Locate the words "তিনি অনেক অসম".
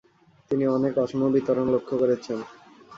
0.51-1.21